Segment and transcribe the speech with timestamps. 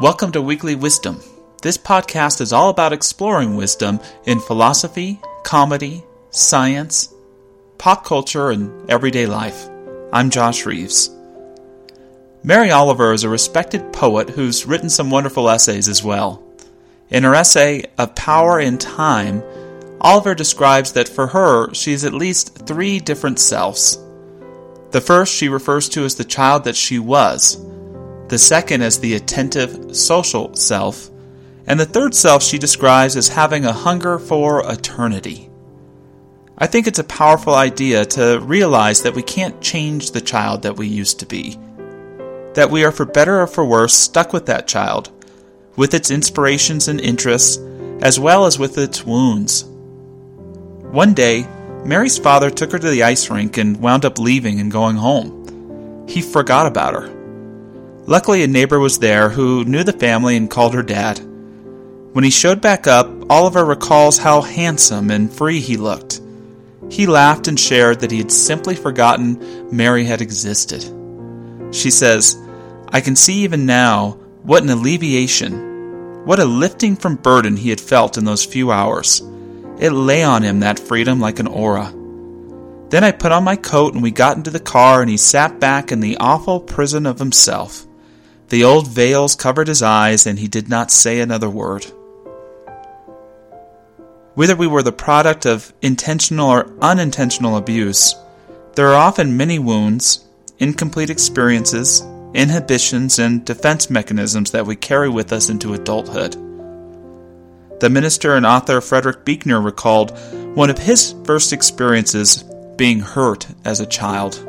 [0.00, 1.20] Welcome to Weekly Wisdom.
[1.60, 7.12] This podcast is all about exploring wisdom in philosophy, comedy, science,
[7.78, 9.68] pop culture, and everyday life.
[10.12, 11.10] I'm Josh Reeves.
[12.44, 16.44] Mary Oliver is a respected poet who's written some wonderful essays as well.
[17.10, 19.42] In her essay, Of Power and Time,
[20.00, 23.98] Oliver describes that for her, she's at least three different selves.
[24.92, 27.56] The first she refers to as the child that she was,
[28.28, 31.10] the second as the attentive, social self,
[31.66, 35.50] and the third self she describes as having a hunger for eternity.
[36.56, 40.76] I think it's a powerful idea to realize that we can't change the child that
[40.76, 41.58] we used to be.
[42.54, 45.10] That we are, for better or for worse, stuck with that child,
[45.76, 47.58] with its inspirations and interests,
[48.00, 49.64] as well as with its wounds.
[50.90, 51.46] One day,
[51.84, 56.06] Mary's father took her to the ice rink and wound up leaving and going home.
[56.08, 57.17] He forgot about her.
[58.08, 61.18] Luckily, a neighbor was there who knew the family and called her dad.
[62.14, 66.22] When he showed back up, Oliver recalls how handsome and free he looked.
[66.88, 70.82] He laughed and shared that he had simply forgotten Mary had existed.
[71.70, 72.38] She says,
[72.88, 77.78] I can see even now what an alleviation, what a lifting from burden he had
[77.78, 79.20] felt in those few hours.
[79.78, 81.92] It lay on him, that freedom, like an aura.
[82.88, 85.60] Then I put on my coat and we got into the car, and he sat
[85.60, 87.84] back in the awful prison of himself.
[88.48, 91.86] The old veils covered his eyes, and he did not say another word.
[94.34, 98.14] Whether we were the product of intentional or unintentional abuse,
[98.74, 100.24] there are often many wounds,
[100.58, 102.00] incomplete experiences,
[102.32, 106.32] inhibitions, and defense mechanisms that we carry with us into adulthood.
[107.80, 110.16] The minister and author Frederick Buechner recalled
[110.54, 112.44] one of his first experiences
[112.76, 114.47] being hurt as a child.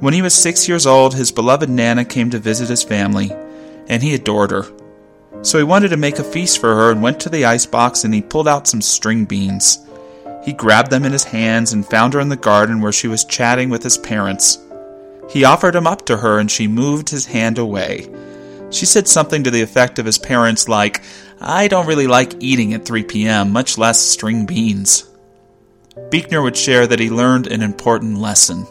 [0.00, 3.32] When he was six years old, his beloved Nana came to visit his family,
[3.88, 4.64] and he adored her.
[5.42, 8.12] So he wanted to make a feast for her and went to the icebox and
[8.12, 9.78] he pulled out some string beans.
[10.44, 13.24] He grabbed them in his hands and found her in the garden where she was
[13.24, 14.58] chatting with his parents.
[15.30, 18.08] He offered them up to her and she moved his hand away.
[18.70, 21.02] She said something to the effect of his parents like,
[21.40, 25.08] I don't really like eating at 3 p.m., much less string beans.
[26.10, 28.66] Buechner would share that he learned an important lesson.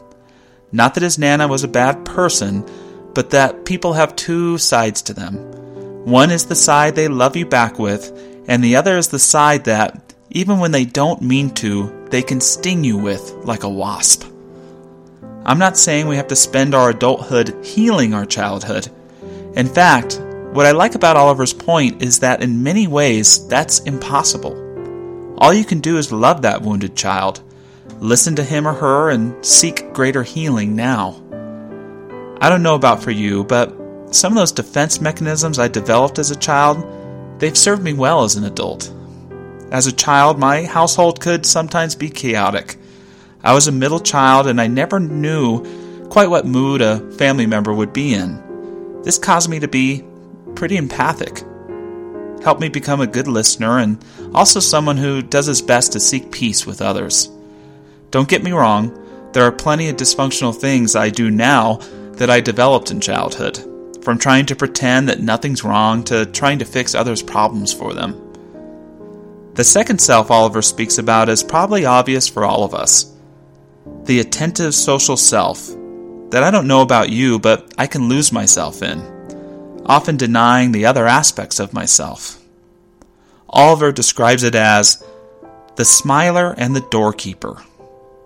[0.72, 2.66] Not that his Nana was a bad person,
[3.14, 5.36] but that people have two sides to them.
[6.06, 8.12] One is the side they love you back with,
[8.48, 12.42] and the other is the side that, even when they don't mean to, they can
[12.42, 14.26] sting you with like a wasp.
[15.46, 18.90] I'm not saying we have to spend our adulthood healing our childhood.
[19.56, 24.66] In fact, what I like about Oliver's point is that in many ways that's impossible.
[25.38, 27.42] All you can do is love that wounded child,
[28.00, 31.22] listen to him or her, and seek greater healing now.
[32.40, 33.76] I don't know about for you, but
[34.12, 36.86] some of those defense mechanisms I developed as a child,
[37.40, 38.92] they've served me well as an adult.
[39.72, 42.78] As a child, my household could sometimes be chaotic.
[43.44, 47.74] I was a middle child and I never knew quite what mood a family member
[47.74, 49.02] would be in.
[49.04, 50.06] This caused me to be
[50.56, 51.44] pretty empathic.
[52.44, 54.04] Helped me become a good listener and
[54.34, 57.30] also someone who does his best to seek peace with others.
[58.12, 58.94] Don't get me wrong,
[59.34, 61.80] there are plenty of dysfunctional things I do now
[62.14, 63.60] that I developed in childhood,
[64.04, 68.24] from trying to pretend that nothing's wrong to trying to fix others' problems for them.
[69.56, 73.14] The second self Oliver speaks about is probably obvious for all of us
[74.04, 75.68] the attentive social self
[76.30, 79.18] that I don't know about you, but I can lose myself in
[79.88, 82.44] often denying the other aspects of myself.
[83.50, 85.04] Oliver describes it as
[85.78, 87.64] the smiler and the doorkeeper.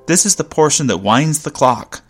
[0.08, 2.02] This is the portion that winds the clock,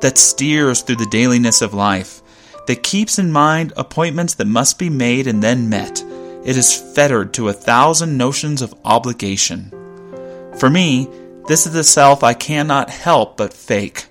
[0.00, 2.22] that steers through the dailiness of life,
[2.66, 6.02] that keeps in mind appointments that must be made and then met.
[6.44, 9.70] It is fettered to a thousand notions of obligation.
[10.56, 11.08] For me,
[11.48, 14.06] this is the self I cannot help but fake.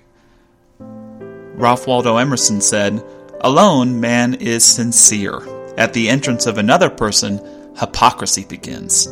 [0.78, 3.02] Ralph Waldo Emerson said,
[3.40, 5.42] Alone, man is sincere.
[5.78, 7.40] At the entrance of another person,
[7.78, 9.08] hypocrisy begins.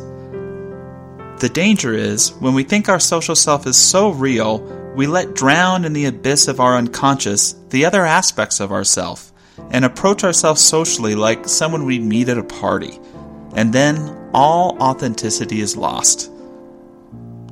[1.39, 4.59] The danger is, when we think our social self is so real,
[4.93, 9.31] we let drown in the abyss of our unconscious the other aspects of ourself,
[9.71, 12.99] and approach ourselves socially like someone we'd meet at a party.
[13.55, 16.29] And then all authenticity is lost.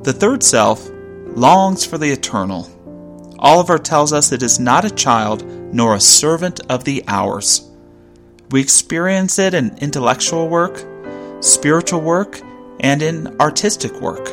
[0.04, 0.90] The third self
[1.28, 2.70] longs for the eternal.
[3.40, 7.70] Oliver tells us it is not a child nor a servant of the hours.
[8.52, 10.84] We experience it in intellectual work,
[11.42, 12.42] spiritual work,
[12.80, 14.28] and in artistic work.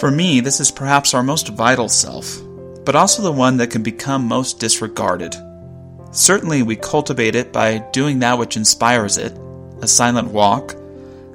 [0.00, 2.38] For me, this is perhaps our most vital self,
[2.84, 5.34] but also the one that can become most disregarded.
[6.10, 9.38] Certainly, we cultivate it by doing that which inspires it
[9.82, 10.74] a silent walk,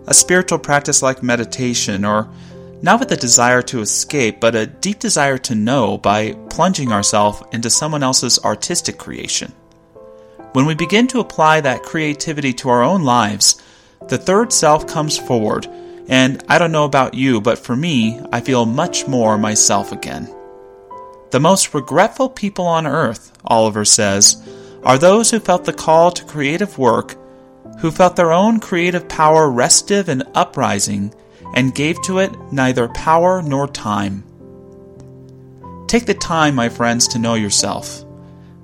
[0.08, 2.28] a spiritual practice like meditation, or
[2.82, 7.44] not with a desire to escape, but a deep desire to know by plunging ourselves
[7.52, 9.54] into someone else's artistic creation.
[10.54, 13.62] When we begin to apply that creativity to our own lives,
[14.12, 15.68] the third self comes forward,
[16.10, 20.28] and I don't know about you, but for me, I feel much more myself again.
[21.30, 24.46] The most regretful people on earth, Oliver says,
[24.84, 27.16] are those who felt the call to creative work,
[27.80, 31.14] who felt their own creative power restive and uprising,
[31.56, 34.26] and gave to it neither power nor time.
[35.88, 38.04] Take the time, my friends, to know yourself.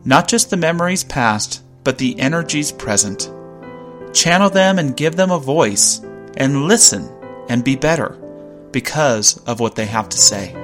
[0.04, 3.32] Not just the memories past, but the energies present.
[4.18, 6.02] Channel them and give them a voice,
[6.38, 7.08] and listen
[7.50, 8.18] and be better
[8.72, 10.56] because of what they have to say.